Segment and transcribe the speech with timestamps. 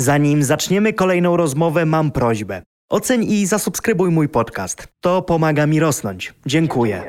[0.00, 2.62] Zanim zaczniemy kolejną rozmowę, mam prośbę.
[2.90, 4.88] Oceń i zasubskrybuj mój podcast.
[5.00, 6.34] To pomaga mi rosnąć.
[6.46, 7.02] Dziękuję.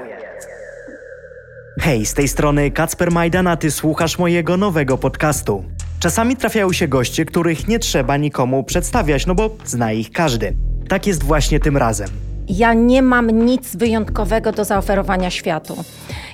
[1.79, 5.63] Hej, z tej strony Kacper Majdan, a ty słuchasz mojego nowego podcastu.
[5.99, 10.55] Czasami trafiają się goście, których nie trzeba nikomu przedstawiać, no bo zna ich każdy.
[10.87, 12.09] Tak jest właśnie tym razem.
[12.50, 15.84] Ja nie mam nic wyjątkowego do zaoferowania światu.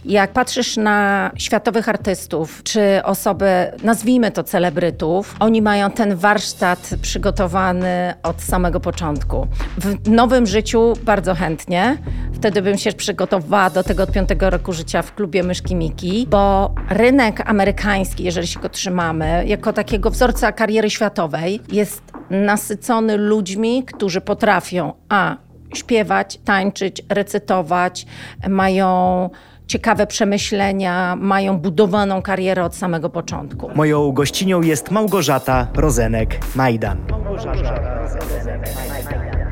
[0.05, 8.13] Jak patrzysz na światowych artystów, czy osoby, nazwijmy to celebrytów, oni mają ten warsztat przygotowany
[8.23, 9.47] od samego początku.
[9.77, 11.97] W nowym życiu bardzo chętnie.
[12.33, 16.75] Wtedy bym się przygotowała do tego od piątego roku życia w klubie Myszki Miki, bo
[16.89, 24.21] rynek amerykański, jeżeli się go trzymamy, jako takiego wzorca kariery światowej, jest nasycony ludźmi, którzy
[24.21, 28.05] potrafią a śpiewać, tańczyć, recytować,
[28.49, 29.29] mają
[29.67, 33.69] ciekawe przemyślenia, mają budowaną karierę od samego początku.
[33.75, 36.97] Moją gościnią jest Małgorzata Rozenek-Majdan.
[37.11, 39.44] Małgorzata Rozenek-Majdan.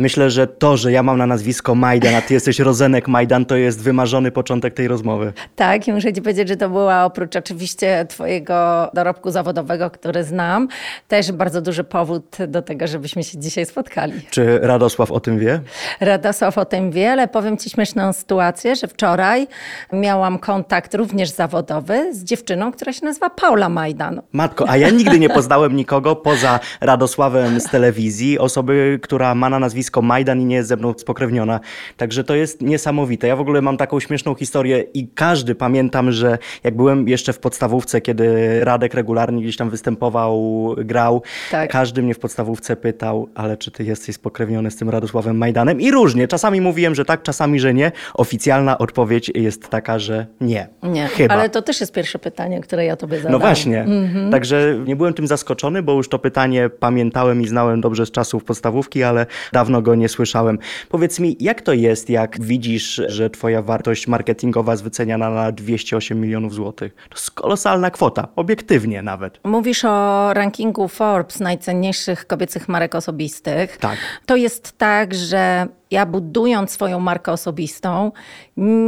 [0.00, 3.56] Myślę, że to, że ja mam na nazwisko Majdan, a ty jesteś Rozenek Majdan, to
[3.56, 5.32] jest wymarzony początek tej rozmowy.
[5.56, 10.68] Tak, i muszę ci powiedzieć, że to była oprócz oczywiście twojego dorobku zawodowego, który znam,
[11.08, 14.12] też bardzo duży powód do tego, żebyśmy się dzisiaj spotkali.
[14.30, 15.60] Czy Radosław o tym wie?
[16.00, 19.46] Radosław o tym wie, ale powiem ci śmieszną sytuację, że wczoraj
[19.92, 24.22] miałam kontakt również zawodowy z dziewczyną, która się nazywa Paula Majdan.
[24.32, 29.58] Matko, a ja nigdy nie poznałem nikogo poza Radosławem z telewizji, osoby, która ma na
[29.58, 31.60] nazwisko nazwisko Majdan i nie jest ze mną spokrewniona.
[31.96, 33.26] Także to jest niesamowite.
[33.26, 37.38] Ja w ogóle mam taką śmieszną historię i każdy pamiętam, że jak byłem jeszcze w
[37.38, 38.24] podstawówce, kiedy
[38.64, 41.70] Radek regularnie gdzieś tam występował, grał, tak.
[41.70, 45.80] każdy mnie w podstawówce pytał, ale czy ty jesteś spokrewniony z tym Radosławem Majdanem?
[45.80, 46.28] I różnie.
[46.28, 47.92] Czasami mówiłem, że tak, czasami, że nie.
[48.14, 50.68] Oficjalna odpowiedź jest taka, że nie.
[50.82, 51.34] Nie, Chyba.
[51.34, 53.32] ale to też jest pierwsze pytanie, które ja tobie zadałem.
[53.32, 53.82] No właśnie.
[53.82, 54.30] Mhm.
[54.30, 58.44] Także nie byłem tym zaskoczony, bo już to pytanie pamiętałem i znałem dobrze z czasów
[58.44, 60.58] podstawówki, ale dawno dawno go nie słyszałem.
[60.88, 66.20] Powiedz mi, jak to jest, jak widzisz, że twoja wartość marketingowa jest wyceniana na 208
[66.20, 66.94] milionów złotych?
[66.94, 69.40] To jest kolosalna kwota, obiektywnie nawet.
[69.44, 73.76] Mówisz o rankingu Forbes najcenniejszych kobiecych marek osobistych.
[73.76, 73.98] Tak.
[74.26, 78.12] To jest tak, że ja budując swoją markę osobistą,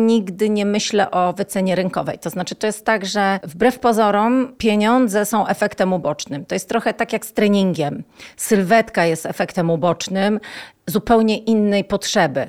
[0.06, 2.18] nigdy nie myślę o wycenie rynkowej.
[2.18, 6.46] To znaczy, to jest tak, że wbrew pozorom pieniądze są efektem ubocznym.
[6.46, 8.04] To jest trochę tak jak z treningiem.
[8.36, 10.40] Sylwetka jest efektem ubocznym
[10.86, 12.48] zupełnie innej potrzeby.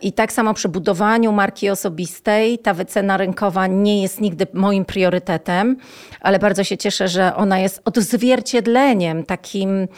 [0.00, 5.76] I tak samo przy budowaniu marki osobistej ta wycena rynkowa nie jest nigdy moim priorytetem,
[6.20, 9.88] ale bardzo się cieszę, że ona jest odzwierciedleniem takim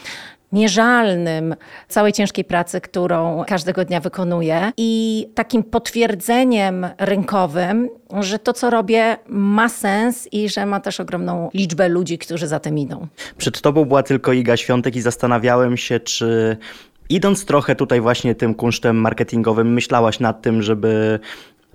[0.55, 1.55] mierzalnym
[1.89, 7.89] całej ciężkiej pracy, którą każdego dnia wykonuję i takim potwierdzeniem rynkowym,
[8.21, 12.61] że to, co robię, ma sens i że ma też ogromną liczbę ludzi, którzy za
[12.61, 13.07] tym idą.
[13.39, 16.57] Przed tobą była tylko Iga Świątek i zastanawiałem się, czy
[17.09, 21.19] Idąc trochę tutaj właśnie tym kunsztem marketingowym, myślałaś nad tym, żeby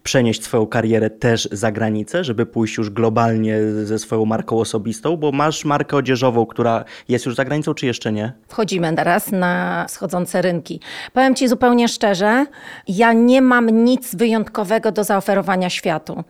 [0.03, 5.31] przenieść swoją karierę też za granicę, żeby pójść już globalnie ze swoją marką osobistą, bo
[5.31, 8.33] masz markę odzieżową, która jest już za granicą, czy jeszcze nie?
[8.47, 10.79] Wchodzimy teraz na schodzące rynki.
[11.13, 12.45] Powiem Ci zupełnie szczerze,
[12.87, 16.23] ja nie mam nic wyjątkowego do zaoferowania światu.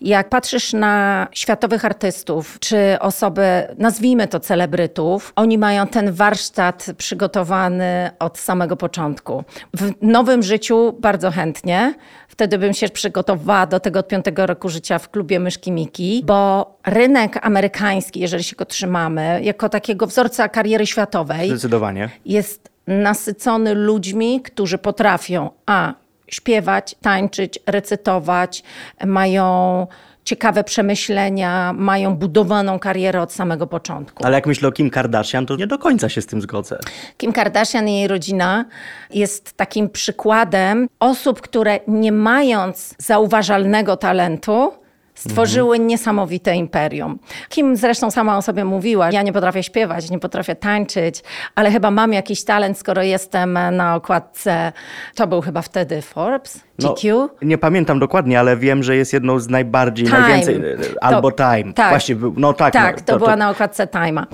[0.00, 3.42] Jak patrzysz na światowych artystów, czy osoby,
[3.78, 9.44] nazwijmy to celebrytów, oni mają ten warsztat przygotowany od samego początku.
[9.76, 11.94] W nowym życiu bardzo chętnie,
[12.28, 16.22] wtedy bym się przygotowała przygotowała do tego od piątego roku życia w klubie Myszki Miki,
[16.26, 22.10] bo rynek amerykański, jeżeli się go trzymamy, jako takiego wzorca kariery światowej, Zdecydowanie.
[22.24, 25.94] jest nasycony ludźmi, którzy potrafią a
[26.28, 28.62] śpiewać, tańczyć, recytować,
[29.06, 29.86] mają
[30.24, 34.24] ciekawe przemyślenia, mają budowaną karierę od samego początku.
[34.26, 36.78] Ale jak myślę o Kim Kardashian, to nie do końca się z tym zgodzę.
[37.16, 38.64] Kim Kardashian i jej rodzina
[39.10, 44.72] jest takim przykładem osób, które nie mając zauważalnego talentu,
[45.14, 45.86] Stworzyły mhm.
[45.86, 47.18] niesamowite imperium.
[47.48, 51.22] Kim zresztą sama o sobie mówiła, ja nie potrafię śpiewać, nie potrafię tańczyć,
[51.54, 54.72] ale chyba mam jakiś talent, skoro jestem na okładce.
[55.14, 57.18] To był chyba wtedy Forbes, GQ.
[57.18, 60.20] No, nie pamiętam dokładnie, ale wiem, że jest jedną z najbardziej, Time.
[60.20, 60.60] najwięcej,
[61.00, 61.72] albo to, Time.
[61.72, 61.90] Tak.
[61.90, 62.72] Właśnie, no tak.
[62.72, 64.24] Tak, no, to, to, była na okładce Time'a.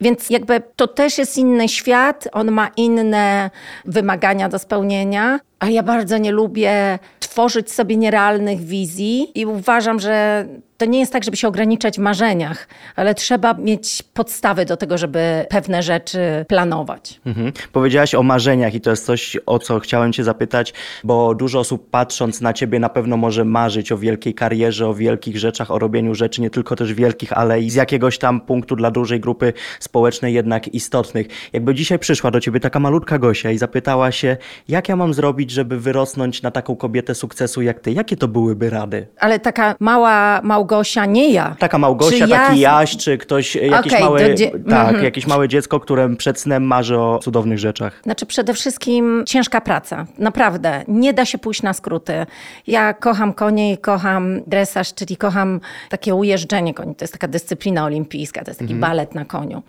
[0.00, 3.50] Więc jakby to też jest inny świat, on ma inne
[3.84, 10.46] wymagania do spełnienia, a ja bardzo nie lubię tworzyć sobie nierealnych wizji i uważam, że
[10.76, 14.98] to nie jest tak, żeby się ograniczać w marzeniach, ale trzeba mieć podstawy do tego,
[14.98, 16.18] żeby pewne rzeczy
[16.48, 17.20] planować.
[17.26, 17.52] Mhm.
[17.72, 20.74] Powiedziałaś o marzeniach i to jest coś, o co chciałem Cię zapytać,
[21.04, 25.38] bo dużo osób patrząc na Ciebie na pewno może marzyć o wielkiej karierze, o wielkich
[25.38, 28.90] rzeczach, o robieniu rzeczy nie tylko też wielkich, ale i z jakiegoś tam punktu dla
[28.90, 31.26] dużej grupy społecznej jednak istotnych.
[31.52, 34.36] Jakby dzisiaj przyszła do Ciebie taka malutka Gosia i zapytała się,
[34.68, 37.92] jak ja mam zrobić, żeby wyrosnąć na taką kobietę sukcesu jak Ty?
[37.92, 39.06] Jakie to byłyby rady?
[39.18, 41.56] Ale taka mała Małgosia, nie ja.
[41.58, 45.04] Taka Małgosia, taki ja- Jaś, czy ktoś, jakieś, Okej, małe, dzie- tak, mhm.
[45.04, 48.00] jakieś małe dziecko, które przed snem marzy o cudownych rzeczach.
[48.04, 50.06] Znaczy przede wszystkim ciężka praca.
[50.18, 50.84] Naprawdę.
[50.88, 52.26] Nie da się pójść na skróty.
[52.66, 56.94] Ja kocham konie i kocham dresaż, czyli kocham takie ujeżdżenie koni.
[56.94, 59.62] To jest taka dyscyplina olimpijska, to jest taki balet na koniu.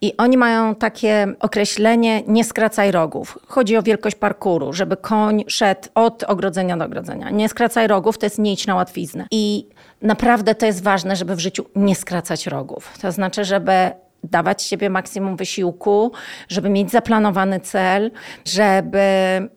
[0.00, 3.38] I oni mają takie określenie nie skracaj rogów.
[3.46, 7.30] Chodzi o wielkość parkuru, żeby koń szedł od ogrodzenia do ogrodzenia.
[7.30, 9.26] Nie skracaj rogów, to jest nie idź na łatwiznę.
[9.30, 9.66] I
[10.02, 12.98] naprawdę to jest ważne, żeby w życiu nie skracać rogów.
[13.00, 13.90] To znaczy, żeby
[14.24, 16.12] dawać siebie maksimum wysiłku,
[16.48, 18.10] żeby mieć zaplanowany cel,
[18.44, 19.00] żeby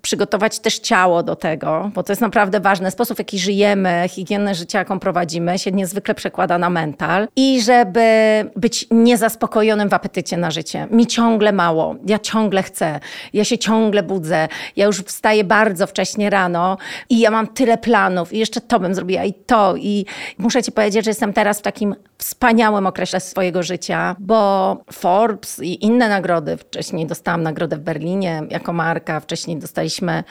[0.01, 2.91] przygotować też ciało do tego, bo to jest naprawdę ważne.
[2.91, 8.03] Sposób, w jaki żyjemy, higienę życia, jaką prowadzimy, się niezwykle przekłada na mental i żeby
[8.55, 10.87] być niezaspokojonym w apetycie na życie.
[10.91, 12.99] Mi ciągle mało, ja ciągle chcę,
[13.33, 16.77] ja się ciągle budzę, ja już wstaję bardzo wcześnie rano
[17.09, 20.05] i ja mam tyle planów i jeszcze to bym zrobiła i to i
[20.37, 24.52] muszę ci powiedzieć, że jestem teraz w takim wspaniałym okresie swojego życia, bo
[24.91, 30.23] Forbes i inne nagrody, wcześniej dostałam nagrodę w Berlinie jako marka, wcześniej dostaliśmy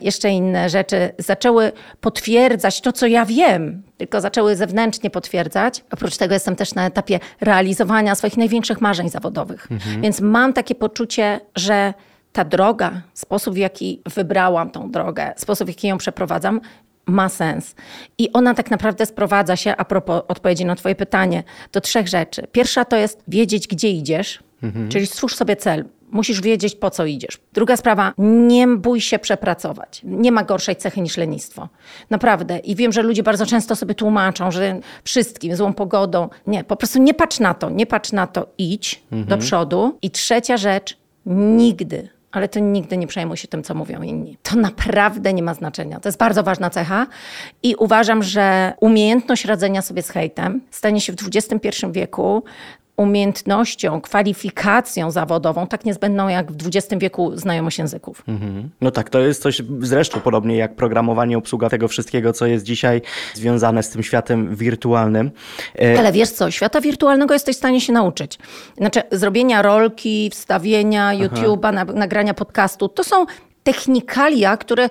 [0.00, 5.84] jeszcze inne rzeczy, zaczęły potwierdzać to, co ja wiem, tylko zaczęły zewnętrznie potwierdzać.
[5.92, 9.68] Oprócz tego jestem też na etapie realizowania swoich największych marzeń zawodowych.
[10.00, 11.94] Więc mam takie poczucie, że
[12.32, 16.60] ta droga, sposób w jaki wybrałam tą drogę, sposób w jaki ją przeprowadzam,
[17.06, 17.74] ma sens.
[18.18, 22.46] I ona tak naprawdę sprowadza się, a propos odpowiedzi na Twoje pytanie, do trzech rzeczy.
[22.52, 24.42] Pierwsza to jest wiedzieć, gdzie idziesz,
[24.88, 25.84] czyli stwórz sobie cel.
[26.10, 27.40] Musisz wiedzieć, po co idziesz.
[27.52, 30.00] Druga sprawa, nie bój się przepracować.
[30.04, 31.68] Nie ma gorszej cechy niż lenistwo.
[32.10, 32.58] Naprawdę.
[32.58, 36.28] I wiem, że ludzie bardzo często sobie tłumaczą, że wszystkim, złą pogodą.
[36.46, 37.70] Nie, po prostu nie patrz na to.
[37.70, 39.98] Nie patrz na to, idź do przodu.
[40.02, 40.96] I trzecia rzecz,
[41.26, 44.38] nigdy ale to nigdy nie przejmuj się tym, co mówią inni.
[44.42, 46.00] To naprawdę nie ma znaczenia.
[46.00, 47.06] To jest bardzo ważna cecha
[47.62, 52.44] i uważam, że umiejętność radzenia sobie z hejtem stanie się w XXI wieku
[52.96, 58.24] umiejętnością, kwalifikacją zawodową, tak niezbędną jak w XX wieku znajomość języków.
[58.80, 63.02] No tak, to jest coś zresztą podobnie jak programowanie, obsługa tego wszystkiego, co jest dzisiaj
[63.34, 65.30] związane z tym światem wirtualnym.
[65.82, 68.38] E, Ale wiesz co, świata wirtualnego jesteś w stanie się nauczyć.
[68.76, 73.26] Znaczy, zrobienia rolki, wstawienia YouTube'a, na, nagrania podcastu, to są
[73.62, 74.88] technikalia, które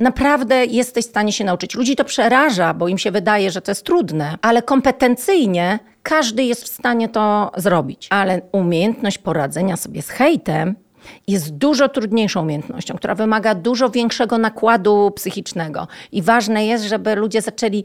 [0.00, 1.74] naprawdę jesteś w stanie się nauczyć.
[1.74, 6.64] Ludzi to przeraża, bo im się wydaje, że to jest trudne, ale kompetencyjnie każdy jest
[6.64, 8.06] w stanie to zrobić.
[8.10, 10.74] Ale umiejętność poradzenia sobie z hejtem
[11.28, 15.88] jest dużo trudniejszą umiejętnością, która wymaga dużo większego nakładu psychicznego.
[16.12, 17.84] I ważne jest, żeby ludzie zaczęli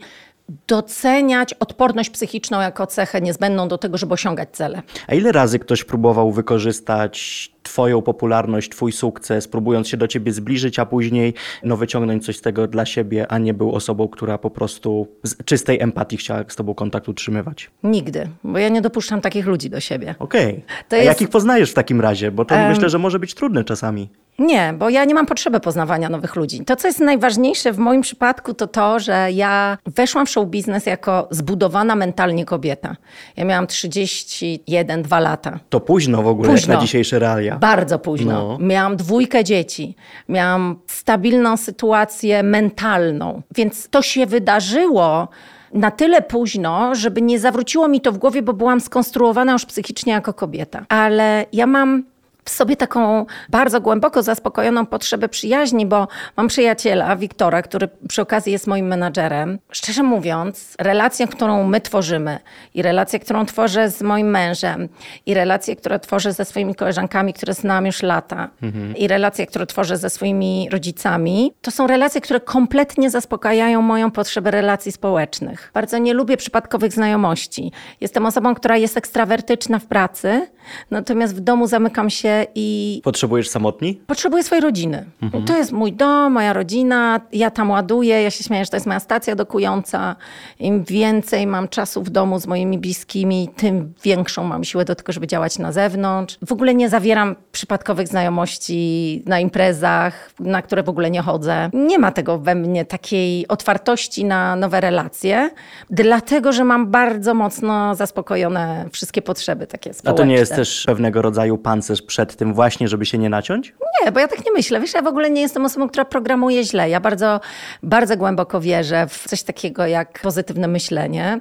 [0.68, 4.82] doceniać odporność psychiczną jako cechę niezbędną do tego, żeby osiągać cele.
[5.08, 10.80] A ile razy ktoś próbował wykorzystać Twoją popularność, Twój sukces, próbując się do Ciebie zbliżyć,
[10.80, 11.34] a później
[11.64, 15.44] no, wyciągnąć coś z tego dla siebie, a nie był osobą, która po prostu z
[15.46, 17.72] czystej empatii chciała z Tobą kontakt utrzymywać?
[17.84, 20.16] Nigdy, bo ja nie dopuszczam takich ludzi do siebie.
[20.20, 20.64] Okej.
[20.90, 22.32] To A jest- jakich poznajesz w takim razie?
[22.32, 24.10] Bo to myślę, że może być trudne czasami.
[24.40, 26.66] Nie, bo ja nie mam potrzeby poznawania nowych ludzi.
[26.66, 30.86] To, co jest najważniejsze w moim przypadku, to to, że ja weszłam w show biznes
[30.86, 32.96] jako zbudowana mentalnie kobieta.
[33.38, 35.60] Ja miałam 31, 2 lata.
[35.70, 36.74] To późno w ogóle Późno.
[36.74, 37.56] na dzisiejsze realia.
[37.62, 38.32] Bardzo późno.
[38.32, 38.66] No.
[38.68, 39.96] Miałam dwójkę dzieci,
[40.30, 45.28] miałam stabilną sytuację mentalną, więc to się wydarzyło
[45.74, 50.14] na tyle późno, żeby nie zawróciło mi to w głowie, bo byłam skonstruowana już psychicznie
[50.14, 50.86] jako kobieta.
[50.90, 52.04] Ale ja mam
[52.46, 56.08] w sobie taką bardzo głęboko zaspokojoną potrzebę przyjaźni, bo
[56.38, 59.60] mam przyjaciela, Wiktora, który przy okazji jest moim menadżerem.
[59.72, 62.40] Szczerze mówiąc, relacja, którą my tworzymy
[62.74, 64.90] i relację, którą tworzę z moim mężem
[65.26, 68.50] i relację, którą tworzę ze swoimi koleżankami, które znam już lata
[68.98, 74.52] i relacje, które tworzę ze swoimi rodzicami, to są relacje, które kompletnie zaspokajają moją potrzebę
[74.52, 75.72] relacji społecznych.
[75.74, 77.72] Bardzo nie lubię przypadkowych znajomości.
[78.02, 80.48] Jestem osobą, która jest ekstrawertyczna w pracy,
[80.92, 84.02] natomiast w domu zamykam się i Potrzebujesz samotni?
[84.08, 85.06] potrzebuję swojej rodziny.
[85.46, 88.88] To jest mój dom, moja rodzina, ja tam ładuję, ja się śmieję, że to jest
[88.88, 90.16] moja stacja dokująca.
[90.60, 95.12] Im więcej mam czasu w domu z moimi bliskimi, tym większą mam siłę do tego,
[95.14, 96.38] żeby działać na zewnątrz.
[96.48, 101.70] W ogóle nie zawieram przypadkowych znajomości na imprezach, na które w ogóle nie chodzę.
[101.74, 105.50] Nie ma tego we mnie takiej otwartości na nowe relacje,
[105.90, 110.18] dlatego, że mam bardzo mocno zaspokojone wszystkie potrzeby takie A społeczne.
[110.18, 113.74] to nie jest też pewnego rodzaju pancerz przed tym właśnie, żeby się nie naciąć?
[114.02, 114.80] Nie, bo ja tak nie myślę.
[114.80, 116.90] Wiesz, ja w ogóle nie jestem osobą, która programuje źle.
[116.90, 117.40] Ja bardzo,
[117.84, 121.40] bardzo głęboko wierzę w coś takiego jak pozytywne myślenie.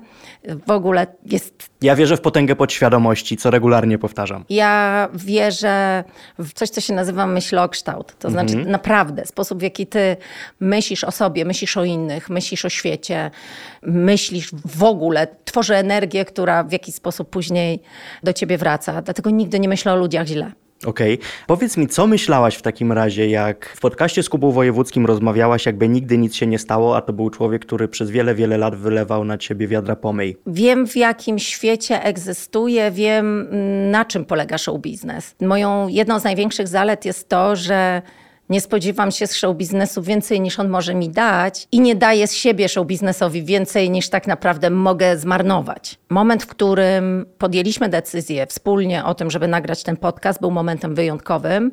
[0.66, 4.44] W ogóle jest Ja wierzę w potęgę podświadomości, co regularnie powtarzam.
[4.48, 6.04] Ja wierzę
[6.38, 8.18] w coś, co się nazywa myślokształt.
[8.18, 10.16] To znaczy naprawdę sposób, w jaki ty
[10.60, 13.30] myślisz o sobie, myślisz o innych, myślisz o świecie,
[13.82, 17.82] myślisz w ogóle, tworzy energię, która w jakiś sposób później
[18.22, 19.02] do ciebie wraca.
[19.02, 20.52] Dlatego nigdy nie myślę o ludziach źle.
[20.86, 21.18] Okej.
[21.46, 25.88] Powiedz mi, co myślałaś w takim razie, jak w podcaście z Kubą Wojewódzkim rozmawiałaś, jakby
[25.88, 29.24] nigdy nic się nie stało, a to był człowiek, który przez wiele, wiele lat wylewał
[29.24, 30.36] na ciebie wiadra pomyj.
[30.46, 33.48] Wiem, w jakim świecie egzystuję, wiem,
[33.90, 35.34] na czym polega show biznes.
[35.40, 38.02] Moją jedną z największych zalet jest to, że
[38.50, 42.26] nie spodziewam się z show biznesu więcej niż on może mi dać i nie daję
[42.26, 45.98] z siebie show biznesowi więcej niż tak naprawdę mogę zmarnować.
[46.08, 51.72] Moment, w którym podjęliśmy decyzję wspólnie o tym, żeby nagrać ten podcast, był momentem wyjątkowym.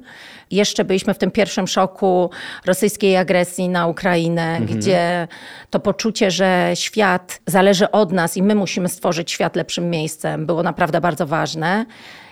[0.52, 2.30] Jeszcze byliśmy w tym pierwszym szoku
[2.66, 5.28] rosyjskiej agresji na Ukrainę, gdzie
[5.70, 10.64] to poczucie, że świat zależy od nas i my musimy stworzyć świat lepszym miejscem, było
[10.64, 11.86] naprawdę bardzo ważne.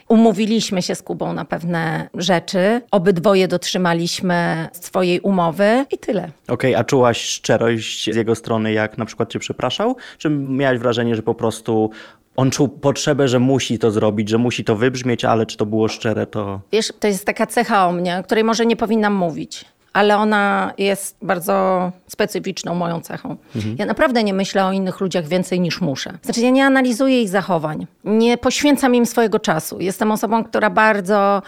[0.08, 2.82] Umówiliśmy się z Kubą na pewne rzeczy.
[2.92, 6.32] Obydwoje dotrzymaliśmy swojej umowy i tyle.
[6.48, 9.96] Okej, a czułaś szczerość z jego strony, jak na przykład cię przepraszał?
[10.18, 11.90] Czy miałaś wrażenie, że po prostu
[12.36, 15.88] on czuł potrzebę, że musi to zrobić, że musi to wybrzmieć, ale czy to było
[15.88, 16.62] szczere, to...
[16.72, 19.66] Wiesz, to jest taka cecha o mnie, o której może nie powinnam mówić.
[19.96, 23.38] Ale ona jest bardzo specyficzną moją cechą.
[23.78, 26.18] Ja naprawdę nie myślę o innych ludziach więcej niż muszę.
[26.22, 29.80] Znaczy, ja nie analizuję ich zachowań, nie poświęcam im swojego czasu.
[29.80, 31.42] Jestem osobą, która bardzo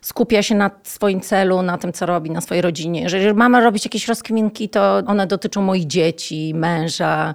[0.00, 3.02] skupia się na swoim celu, na tym, co robi, na swojej rodzinie.
[3.02, 7.34] Jeżeli mamy robić jakieś rozkminki, to one dotyczą moich dzieci, męża,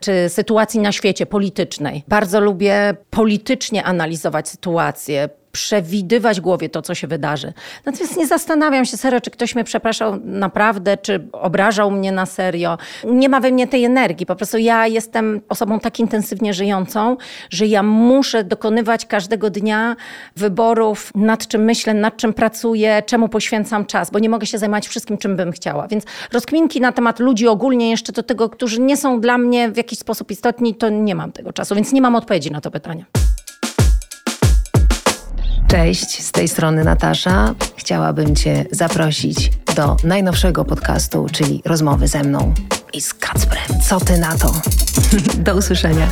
[0.00, 2.04] czy sytuacji na świecie politycznej.
[2.08, 7.52] Bardzo lubię politycznie analizować sytuację, przewidywać głowie to, co się wydarzy.
[7.84, 12.78] Natomiast nie zastanawiam się serio, czy ktoś mnie przepraszał naprawdę, czy obrażał mnie na serio.
[13.04, 14.26] Nie ma we mnie tej energii.
[14.26, 17.16] Po prostu ja jestem osobą tak intensywnie żyjącą,
[17.50, 19.96] że ja muszę dokonywać każdego dnia
[20.36, 24.88] wyborów, nad czym myślę, nad czym pracuję, czemu poświęcam czas, bo nie mogę się zajmować
[24.88, 25.88] wszystkim, czym bym chciała.
[25.88, 29.76] Więc rozkminki na temat ludzi ogólnie, jeszcze do tego, którzy nie są dla mnie w
[29.76, 33.04] jakiś sposób istotni, to nie mam tego czasu, więc nie mam odpowiedzi na to pytanie.
[35.72, 37.54] Cześć, z tej strony Natasza.
[37.76, 42.54] Chciałabym Cię zaprosić do najnowszego podcastu, czyli rozmowy ze mną
[42.92, 43.80] i z Kacprem.
[43.88, 44.52] Co Ty na to?
[45.46, 46.08] do usłyszenia.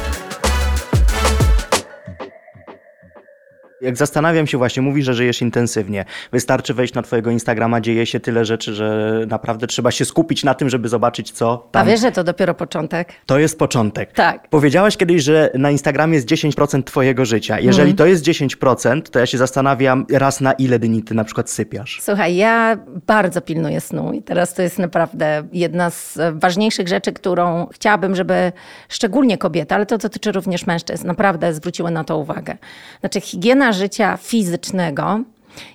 [3.81, 6.05] Jak zastanawiam się właśnie, mówisz, że żyjesz intensywnie.
[6.33, 10.55] Wystarczy wejść na twojego Instagrama, dzieje się tyle rzeczy, że naprawdę trzeba się skupić na
[10.55, 11.87] tym, żeby zobaczyć, co A tam.
[11.87, 13.13] wiesz, że to dopiero początek?
[13.27, 14.13] To jest początek.
[14.13, 14.49] Tak.
[14.49, 17.61] Powiedziałaś kiedyś, że na Instagramie jest 10% twojego życia.
[17.61, 21.51] Jeżeli to jest 10%, to ja się zastanawiam raz na ile dni ty na przykład
[21.51, 21.99] sypiasz.
[22.03, 27.67] Słuchaj, ja bardzo pilnuję snu i teraz to jest naprawdę jedna z ważniejszych rzeczy, którą
[27.73, 28.53] chciałabym, żeby
[28.89, 32.57] szczególnie kobiety, ale to dotyczy również mężczyzn, naprawdę zwróciły na to uwagę.
[33.01, 35.21] Znaczy higiena życia fizycznego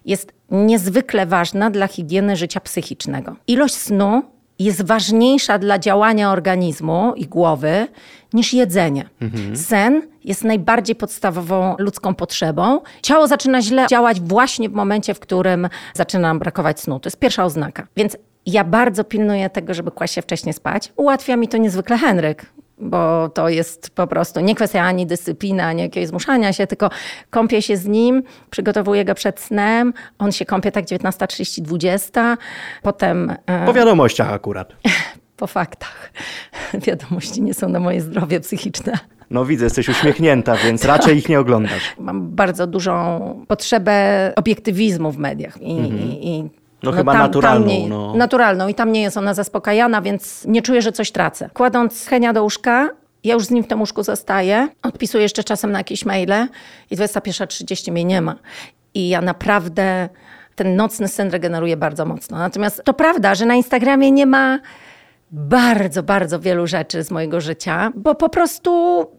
[0.05, 3.35] jest niezwykle ważna dla higieny życia psychicznego.
[3.47, 4.21] Ilość snu
[4.59, 7.87] jest ważniejsza dla działania organizmu i głowy
[8.33, 9.09] niż jedzenie.
[9.55, 12.81] Sen jest najbardziej podstawową ludzką potrzebą.
[13.01, 16.99] Ciało zaczyna źle działać właśnie w momencie, w którym zaczyna nam brakować snu.
[16.99, 17.87] To jest pierwsza oznaka.
[17.97, 20.93] Więc ja bardzo pilnuję tego, żeby kłaść się wcześniej spać.
[20.95, 22.45] Ułatwia mi to niezwykle Henryk,
[22.77, 26.89] bo to jest po prostu nie kwestia ani dyscypliny, ani jakiegoś zmuszania się, tylko
[27.29, 32.37] kąpię się z nim, przygotowuję go przed snem, on się kąpie tak 19.30, 20,
[32.81, 34.73] potem e, Po wiadomościach akurat.
[35.37, 36.11] po faktach.
[36.87, 38.99] Wiadomości nie są na moje zdrowie psychiczne.
[39.29, 41.95] No widzę, jesteś uśmiechnięta, więc raczej ich nie oglądasz.
[41.99, 45.61] Mam bardzo dużą potrzebę obiektywizmu w mediach.
[45.61, 46.49] I, i, i
[46.91, 48.15] No chyba naturalną, nie, no.
[48.15, 51.49] Naturalną i tam nie jest ona zaspokajana, więc nie czuję, że coś tracę.
[51.53, 52.89] Kładąc Henia do łóżka,
[53.23, 56.47] ja już z nim w tym łóżku zostaję, odpisuję jeszcze czasem na jakieś maile
[56.91, 58.35] i 21.30 mnie nie ma.
[58.93, 60.09] I ja naprawdę
[60.55, 62.37] ten nocny sen regeneruje bardzo mocno.
[62.37, 64.59] Natomiast to prawda, że na Instagramie nie ma
[65.35, 68.71] bardzo, bardzo wielu rzeczy z mojego życia, bo po prostu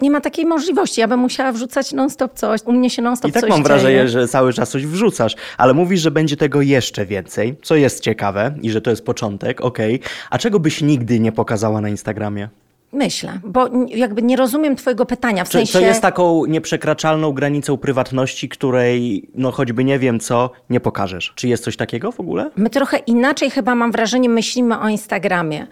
[0.02, 1.00] nie ma takiej możliwości.
[1.00, 2.61] Ja bym musiała wrzucać non-stop coś.
[2.64, 4.08] U mnie się non-stop I tak coś mam wrażenie, dzieje.
[4.08, 8.54] że cały czas coś wrzucasz, ale mówisz, że będzie tego jeszcze więcej, co jest ciekawe
[8.62, 10.00] i że to jest początek, okej.
[10.30, 12.49] A czego byś nigdy nie pokazała na Instagramie?
[12.97, 15.45] Myślę, bo jakby nie rozumiem twojego pytania.
[15.45, 15.73] W Co, sensie...
[15.73, 21.33] co jest taką nieprzekraczalną granicą prywatności, której, no choćby nie wiem co, nie pokażesz?
[21.35, 22.50] Czy jest coś takiego w ogóle?
[22.57, 25.67] My trochę inaczej chyba mam wrażenie myślimy o Instagramie.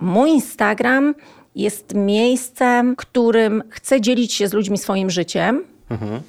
[0.00, 1.14] Mój Instagram
[1.54, 5.64] jest miejscem, którym chcę dzielić się z ludźmi swoim życiem.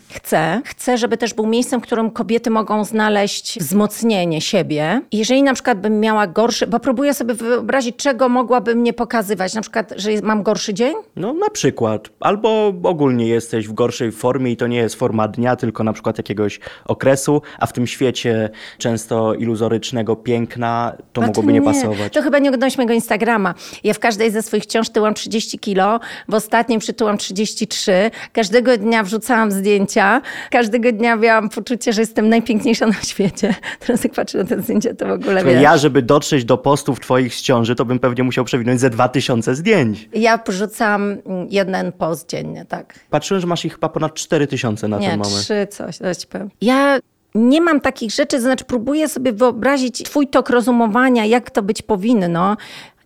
[0.10, 0.62] Chcę.
[0.66, 5.02] Chcę, żeby też był miejscem, w którym kobiety mogą znaleźć wzmocnienie siebie.
[5.12, 9.54] Jeżeli na przykład bym miała gorszy, bo próbuję sobie wyobrazić, czego mogłabym nie pokazywać.
[9.54, 10.96] Na przykład, że mam gorszy dzień?
[11.16, 12.10] No na przykład.
[12.20, 16.18] Albo ogólnie jesteś w gorszej formie i to nie jest forma dnia, tylko na przykład
[16.18, 22.14] jakiegoś okresu, a w tym świecie często iluzorycznego piękna to A mogłoby nie, pasować.
[22.14, 23.54] To chyba nie oglądałeś mojego Instagrama.
[23.84, 28.12] Ja w każdej ze swoich książ tyłam 30 kilo, w ostatnim przytyłam 33.
[28.34, 30.22] Każdego dnia wrzucałam zdjęcia.
[30.52, 33.56] Każdego dnia miałam poczucie, że jestem najpiękniejsza na świecie.
[33.86, 35.62] Teraz jak patrzę na te zdjęcia, to w ogóle wiesz.
[35.62, 39.56] Ja, żeby dotrzeć do postów twoich z ciąży, to bym pewnie musiał przewinąć ze 2000
[39.56, 40.10] zdjęć.
[40.14, 41.18] Ja porzucam
[41.50, 43.00] jeden post dziennie, tak.
[43.10, 45.44] Patrzyłem, że masz ich chyba ponad 4000 na Nie, ten moment.
[45.44, 46.50] trzy coś, coś powiem.
[46.62, 47.00] Ja
[47.36, 51.82] nie mam takich rzeczy, to znaczy próbuję sobie wyobrazić twój tok rozumowania, jak to być
[51.82, 52.58] powinno.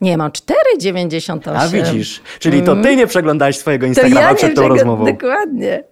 [0.02, 1.56] Nie, mam 4,98.
[1.58, 4.32] A widzisz, czyli to ty nie przeglądałeś swojego Instagrama Mm.
[4.32, 5.06] nie przed tą czego- rozmową.
[5.06, 5.84] Dokładnie.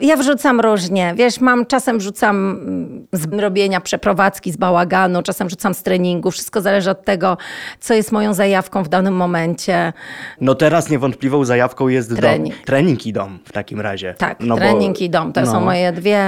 [0.00, 1.14] Ja wrzucam różnie.
[1.16, 6.30] Wiesz, mam czasem wrzucam mm, z robienia przeprowadzki, z bałaganu, czasem wrzucam z treningu.
[6.30, 7.36] Wszystko zależy od tego,
[7.80, 9.92] co jest moją zajawką w danym momencie.
[10.40, 12.54] No teraz niewątpliwą zajawką jest Trening.
[12.54, 12.64] dom.
[12.64, 14.14] Trening i dom w takim razie.
[14.18, 15.32] Tak, No bo- trening i dom.
[15.32, 15.46] To no.
[15.46, 16.22] są moje dwie...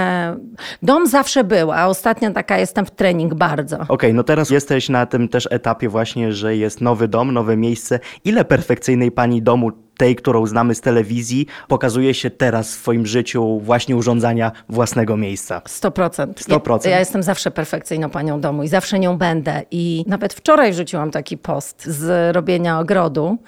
[0.82, 3.78] Dom zawsze był, a ostatnio taka jestem w trening bardzo.
[3.88, 8.00] Okej, no teraz jesteś na tym też etapie właśnie, że jest nowy dom, nowe miejsce.
[8.24, 13.60] Ile perfekcyjnej pani domu, tej, którą znamy z telewizji, pokazuje się teraz w swoim życiu
[13.60, 15.58] właśnie urządzania własnego miejsca?
[15.58, 16.26] 100%.
[16.26, 16.84] 100%.
[16.84, 19.62] Ja, ja jestem zawsze perfekcyjną panią domu i zawsze nią będę.
[19.70, 23.38] I nawet wczoraj wrzuciłam taki post z robienia ogrodu,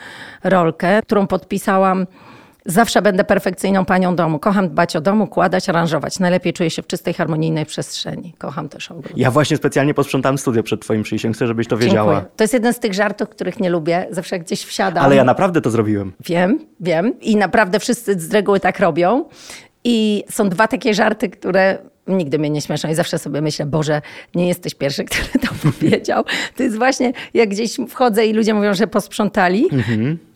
[0.45, 2.07] rolkę, którą podpisałam.
[2.71, 4.39] Zawsze będę perfekcyjną panią domu.
[4.39, 6.19] Kocham dbać o domu, kładać, aranżować.
[6.19, 8.35] Najlepiej czuję się w czystej, harmonijnej przestrzeni.
[8.39, 9.13] Kocham też ogród.
[9.17, 12.13] Ja właśnie specjalnie posprzątałem studio przed twoim przyjściem, chcę, żebyś to wiedziała.
[12.13, 12.37] Dziękuję.
[12.37, 14.07] To jest jeden z tych żartów, których nie lubię.
[14.11, 15.05] Zawsze gdzieś wsiadam.
[15.05, 16.13] Ale ja naprawdę to zrobiłem.
[16.25, 17.21] Wiem, wiem.
[17.21, 19.25] I naprawdę wszyscy z reguły tak robią.
[19.85, 24.03] I są dwa takie żarty, które nigdy mnie nie śmieszą i zawsze sobie myślę, Boże,
[24.35, 26.25] nie jesteś pierwszy, który to powiedział.
[26.57, 29.69] To jest właśnie, jak gdzieś wchodzę i ludzie mówią, że posprzątali,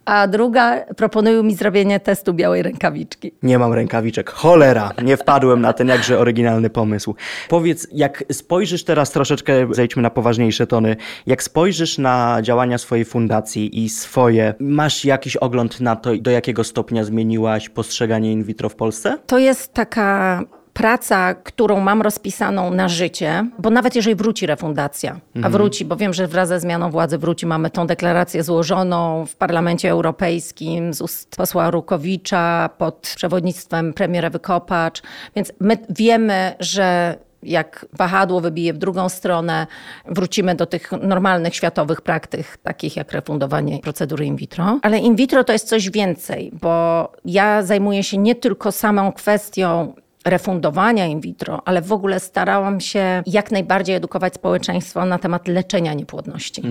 [0.04, 3.32] a druga proponują mi zrobienie testu białej rękawiczki.
[3.42, 4.30] Nie mam rękawiczek.
[4.30, 7.14] Cholera, nie wpadłem na ten jakże oryginalny pomysł.
[7.48, 13.84] Powiedz, jak spojrzysz teraz troszeczkę, zejdźmy na poważniejsze tony, jak spojrzysz na działania swojej fundacji
[13.84, 18.74] i swoje, masz jakiś ogląd na to, do jakiego stopnia zmieniłaś postrzeganie in vitro w
[18.74, 19.18] Polsce?
[19.26, 25.48] To jest taka praca, którą mam rozpisaną na życie, bo nawet jeżeli wróci refundacja, a
[25.48, 29.90] wróci, bo wiem, że wraz ze zmianą władzy wróci, mamy tą deklarację złożoną w Parlamencie
[29.90, 35.02] Europejskim z ust posła Rukowicza pod przewodnictwem premier Ewy Kopacz,
[35.36, 39.66] więc my wiemy, że jak wahadło wybije w drugą stronę,
[40.06, 44.78] wrócimy do tych normalnych światowych praktyk, takich jak refundowanie procedury in vitro.
[44.82, 49.94] Ale in vitro to jest coś więcej, bo ja zajmuję się nie tylko samą kwestią
[50.24, 55.94] refundowania in vitro, ale w ogóle starałam się jak najbardziej edukować społeczeństwo na temat leczenia
[55.94, 56.62] niepłodności.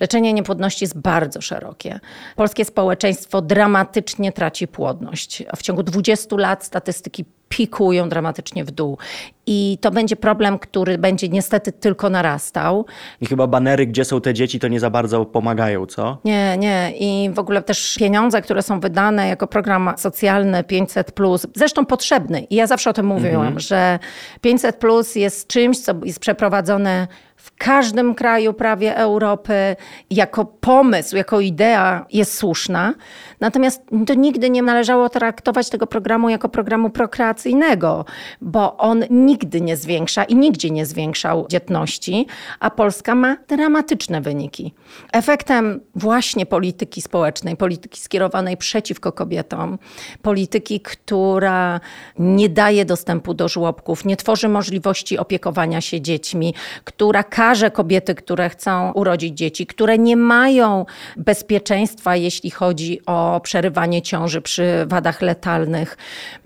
[0.00, 2.00] Leczenie niepłodności jest bardzo szerokie.
[2.36, 5.42] Polskie społeczeństwo dramatycznie traci płodność.
[5.56, 8.98] W ciągu 20 lat statystyki pikują dramatycznie w dół.
[9.46, 12.86] I to będzie problem, który będzie niestety tylko narastał.
[13.20, 16.18] I chyba banery, gdzie są te dzieci, to nie za bardzo pomagają, co?
[16.24, 16.92] Nie, nie.
[16.98, 21.12] I w ogóle też pieniądze, które są wydane jako program socjalny 500,
[21.54, 22.40] zresztą potrzebny.
[22.40, 23.98] I ja zawsze o tym mówiłam, że
[24.40, 24.82] 500
[25.16, 27.08] jest czymś, co jest przeprowadzone
[27.40, 29.76] w każdym kraju prawie Europy
[30.10, 32.94] jako pomysł, jako idea jest słuszna.
[33.40, 38.04] Natomiast to nigdy nie należało traktować tego programu jako programu prokreacyjnego,
[38.40, 42.26] bo on nigdy nie zwiększa i nigdzie nie zwiększał dzietności,
[42.60, 44.74] a Polska ma dramatyczne wyniki.
[45.12, 49.78] Efektem właśnie polityki społecznej, polityki skierowanej przeciwko kobietom,
[50.22, 51.80] polityki, która
[52.18, 58.48] nie daje dostępu do żłobków, nie tworzy możliwości opiekowania się dziećmi, która karze kobiety, które
[58.48, 65.96] chcą urodzić dzieci, które nie mają bezpieczeństwa, jeśli chodzi o przerywanie ciąży przy wadach letalnych.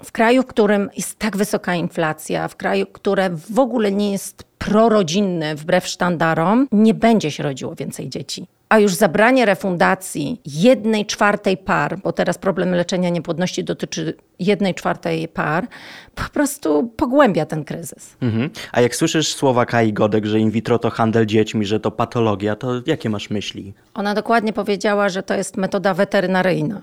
[0.04, 4.44] W kraju, w którym jest tak wysoka inflacja, w kraju, które w ogóle nie jest
[4.58, 8.46] prorodzinny wbrew sztandarom, nie będzie się rodziło więcej dzieci.
[8.74, 15.28] A już zabranie refundacji jednej czwartej par, bo teraz problem leczenia niepłodności dotyczy jednej czwartej
[15.28, 15.66] par,
[16.14, 18.16] po prostu pogłębia ten kryzys.
[18.22, 18.50] Mhm.
[18.72, 22.56] A jak słyszysz słowa Kai Godek, że in vitro to handel dziećmi, że to patologia,
[22.56, 23.74] to jakie masz myśli?
[23.94, 26.82] Ona dokładnie powiedziała, że to jest metoda weterynaryjna.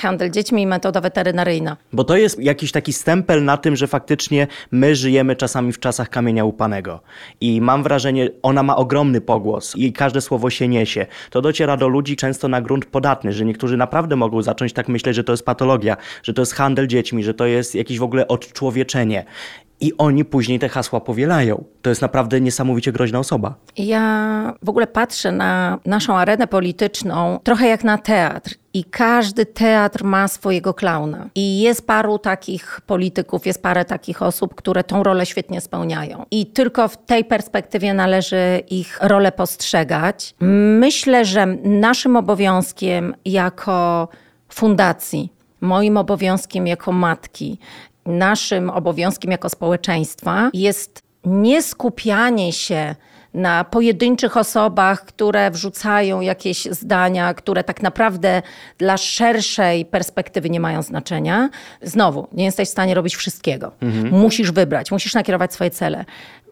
[0.00, 1.76] Handel dziećmi i metoda weterynaryjna.
[1.92, 6.08] Bo to jest jakiś taki stempel na tym, że faktycznie my żyjemy czasami w czasach
[6.08, 7.00] kamienia upanego.
[7.40, 11.06] I mam wrażenie, ona ma ogromny pogłos i każde słowo się niesie.
[11.30, 15.16] To dociera do ludzi często na grunt podatny, że niektórzy naprawdę mogą zacząć tak myśleć,
[15.16, 18.28] że to jest patologia, że to jest handel dziećmi, że to jest jakieś w ogóle
[18.28, 19.24] odczłowieczenie.
[19.80, 21.64] I oni później te hasła powielają.
[21.82, 23.54] To jest naprawdę niesamowicie groźna osoba.
[23.76, 28.54] Ja w ogóle patrzę na naszą arenę polityczną trochę jak na teatr.
[28.74, 31.30] I każdy teatr ma swojego klauna.
[31.34, 36.26] I jest paru takich polityków, jest parę takich osób, które tą rolę świetnie spełniają.
[36.30, 40.34] I tylko w tej perspektywie należy ich rolę postrzegać.
[40.80, 44.08] Myślę, że naszym obowiązkiem jako
[44.48, 47.58] fundacji, moim obowiązkiem jako matki,
[48.08, 52.94] naszym obowiązkiem jako społeczeństwa jest nie skupianie się
[53.34, 58.42] na pojedynczych osobach, które wrzucają jakieś zdania, które tak naprawdę
[58.78, 61.48] dla szerszej perspektywy nie mają znaczenia.
[61.82, 63.72] Znowu, nie jesteś w stanie robić wszystkiego.
[63.80, 64.20] Mhm.
[64.20, 66.04] Musisz wybrać, musisz nakierować swoje cele.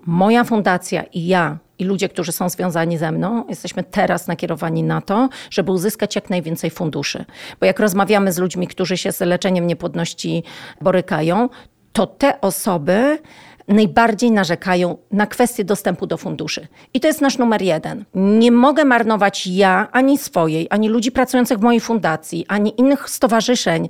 [0.07, 5.01] Moja fundacja i ja, i ludzie, którzy są związani ze mną, jesteśmy teraz nakierowani na
[5.01, 7.25] to, żeby uzyskać jak najwięcej funduszy.
[7.61, 10.43] Bo jak rozmawiamy z ludźmi, którzy się z leczeniem niepłodności
[10.81, 11.49] borykają,
[11.93, 13.19] to te osoby
[13.69, 16.69] najbardziej narzekają na kwestię dostępu do funduszy.
[16.95, 18.05] I to jest nasz numer jeden.
[18.15, 23.89] Nie mogę marnować ja, ani swojej, ani ludzi pracujących w mojej fundacji, ani innych stowarzyszeń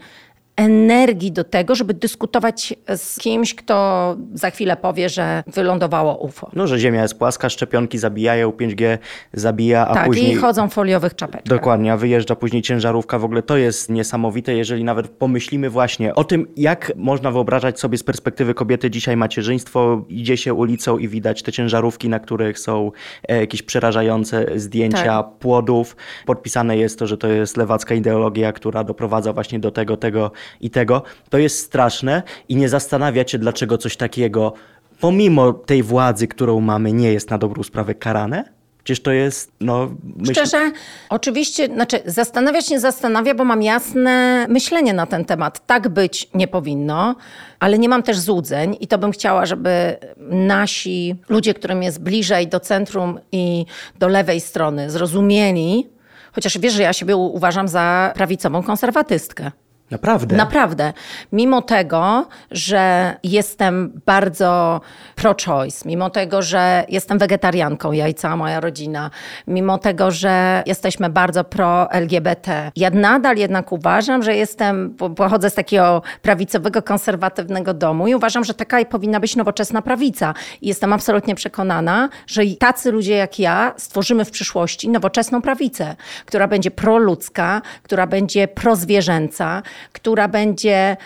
[0.56, 6.50] energii do tego, żeby dyskutować z kimś, kto za chwilę powie, że wylądowało UFO.
[6.54, 8.98] No, że Ziemia jest płaska, szczepionki zabijają, 5G
[9.32, 10.26] zabija, a tak, później...
[10.26, 11.58] Tak, i chodzą w foliowych czapeczkach.
[11.58, 13.18] Dokładnie, a wyjeżdża później ciężarówka.
[13.18, 17.98] W ogóle to jest niesamowite, jeżeli nawet pomyślimy właśnie o tym, jak można wyobrażać sobie
[17.98, 20.04] z perspektywy kobiety dzisiaj macierzyństwo.
[20.08, 22.92] Idzie się ulicą i widać te ciężarówki, na których są
[23.28, 25.38] e, jakieś przerażające zdjęcia tak.
[25.38, 25.96] płodów.
[26.26, 30.30] Podpisane jest to, że to jest lewacka ideologia, która doprowadza właśnie do tego, tego
[30.60, 34.52] i tego, to jest straszne i nie zastanawiać się, dlaczego coś takiego,
[35.00, 38.56] pomimo tej władzy, którą mamy, nie jest na dobrą sprawę karane?
[38.86, 39.90] Przecież to jest, no...
[40.16, 40.32] Myśl...
[40.32, 40.72] Szczerze,
[41.08, 45.66] oczywiście, znaczy zastanawiać nie zastanawia, bo mam jasne myślenie na ten temat.
[45.66, 47.14] Tak być nie powinno,
[47.60, 49.96] ale nie mam też złudzeń i to bym chciała, żeby
[50.30, 53.66] nasi ludzie, którym jest bliżej do centrum i
[53.98, 55.88] do lewej strony zrozumieli,
[56.32, 59.50] chociaż wiesz, że ja siebie uważam za prawicową konserwatystkę.
[59.90, 60.36] Naprawdę?
[60.36, 60.92] Naprawdę.
[61.32, 64.80] Mimo tego, że jestem bardzo
[65.14, 69.10] pro-choice, mimo tego, że jestem wegetarianką, ja i cała moja rodzina,
[69.46, 76.02] mimo tego, że jesteśmy bardzo pro-LGBT, ja nadal jednak uważam, że jestem, pochodzę z takiego
[76.22, 80.34] prawicowego, konserwatywnego domu i uważam, że taka powinna być nowoczesna prawica.
[80.60, 85.96] I jestem absolutnie przekonana, że tacy ludzie jak ja stworzymy w przyszłości nowoczesną prawicę,
[86.26, 89.62] która będzie proludzka, która będzie prozwierzęca,
[89.92, 90.96] która będzie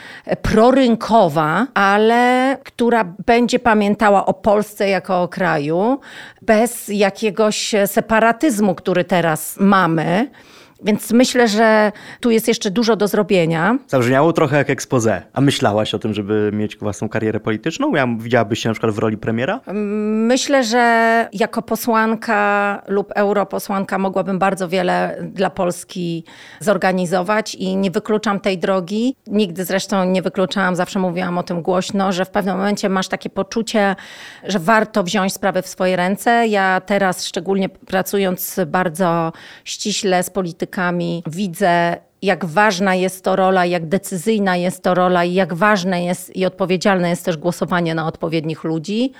[0.42, 6.00] prorynkowa, ale która będzie pamiętała o Polsce jako o kraju,
[6.42, 10.30] bez jakiegoś separatyzmu, który teraz mamy.
[10.82, 13.78] Więc myślę, że tu jest jeszcze dużo do zrobienia.
[13.88, 15.22] Zabrzmiało trochę jak expose.
[15.32, 17.94] A myślałaś o tym, żeby mieć własną karierę polityczną?
[17.94, 19.60] Ja widziałabyś się na przykład w roli premiera?
[20.26, 26.24] Myślę, że jako posłanka lub europosłanka mogłabym bardzo wiele dla Polski
[26.60, 29.16] zorganizować i nie wykluczam tej drogi.
[29.26, 33.30] Nigdy zresztą nie wykluczałam, zawsze mówiłam o tym głośno, że w pewnym momencie masz takie
[33.30, 33.96] poczucie,
[34.44, 36.46] że warto wziąć sprawę w swoje ręce.
[36.46, 39.32] Ja teraz, szczególnie pracując bardzo
[39.64, 40.69] ściśle z polityką,
[41.26, 46.36] widzę, jak ważna jest to rola, jak decyzyjna jest to rola i jak ważne jest
[46.36, 49.12] i odpowiedzialne jest też głosowanie na odpowiednich ludzi.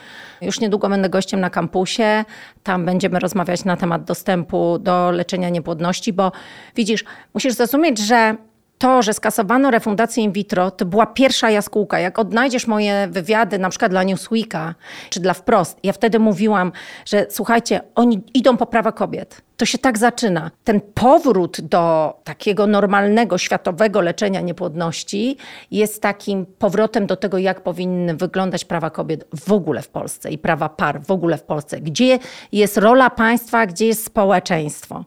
[0.43, 2.25] Już niedługo będę gościem na kampusie.
[2.63, 6.33] Tam będziemy rozmawiać na temat dostępu do leczenia niepłodności, bo
[6.77, 8.37] widzisz, musisz zrozumieć, że
[8.81, 11.99] to, że skasowano refundację in vitro, to była pierwsza jaskółka.
[11.99, 14.75] Jak odnajdziesz moje wywiady, na przykład dla Newsweeka
[15.11, 16.73] czy dla Wprost, ja wtedy mówiłam,
[17.05, 19.43] że słuchajcie, oni idą po prawa kobiet.
[19.57, 20.51] To się tak zaczyna.
[20.65, 25.37] Ten powrót do takiego normalnego, światowego leczenia niepłodności
[25.71, 30.39] jest takim powrotem do tego, jak powinny wyglądać prawa kobiet w ogóle w Polsce i
[30.39, 31.81] prawa par w ogóle w Polsce.
[31.81, 32.19] Gdzie
[32.53, 35.05] jest rola państwa, gdzie jest społeczeństwo.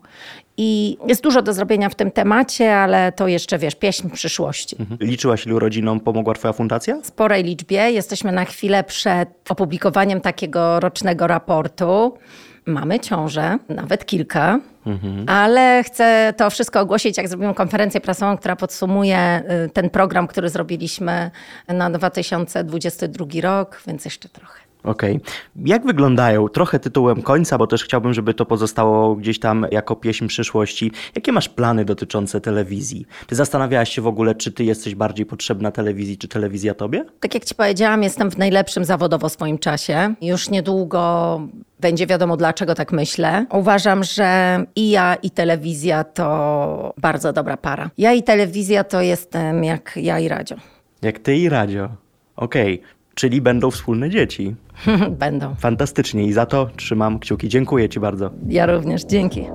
[0.57, 4.75] I jest dużo do zrobienia w tym temacie, ale to jeszcze, wiesz, pieśń przyszłości.
[4.79, 4.99] Mhm.
[4.99, 6.99] Liczyłaś, ilu rodzinom pomogła Twoja fundacja?
[7.03, 7.91] Sporej liczbie.
[7.91, 12.17] Jesteśmy na chwilę przed opublikowaniem takiego rocznego raportu.
[12.65, 14.59] Mamy ciążę, nawet kilka.
[14.85, 15.29] Mhm.
[15.29, 20.49] Ale chcę to wszystko ogłosić, jak zrobimy konferencję prasową, która podsumuje y, ten program, który
[20.49, 21.31] zrobiliśmy
[21.67, 24.63] na 2022 rok, więc jeszcze trochę.
[24.83, 25.15] Okej.
[25.15, 25.33] Okay.
[25.65, 30.27] Jak wyglądają, trochę tytułem końca, bo też chciałbym, żeby to pozostało gdzieś tam jako pieśń
[30.27, 30.91] przyszłości.
[31.15, 33.05] Jakie masz plany dotyczące telewizji?
[33.27, 37.05] Ty zastanawiałaś się w ogóle, czy ty jesteś bardziej potrzebna telewizji, czy telewizja tobie?
[37.19, 40.13] Tak jak ci powiedziałam, jestem w najlepszym zawodowo swoim czasie.
[40.21, 41.41] Już niedługo
[41.79, 43.45] będzie wiadomo, dlaczego tak myślę.
[43.51, 47.89] Uważam, że i ja, i telewizja to bardzo dobra para.
[47.97, 50.57] Ja i telewizja to jestem jak ja i radio.
[51.01, 51.89] Jak ty i radio.
[52.35, 52.73] Okej.
[52.73, 52.93] Okay.
[53.15, 54.55] Czyli będą wspólne dzieci.
[55.19, 55.55] będą.
[55.55, 57.49] Fantastycznie i za to trzymam kciuki.
[57.49, 58.31] Dziękuję Ci bardzo.
[58.47, 59.45] Ja również, dzięki.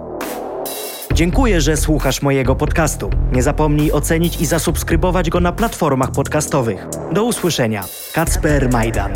[1.15, 3.11] Dziękuję, że słuchasz mojego podcastu.
[3.33, 6.87] Nie zapomnij ocenić i zasubskrybować go na platformach podcastowych.
[7.13, 7.85] Do usłyszenia.
[8.15, 9.13] Kacper Majdan.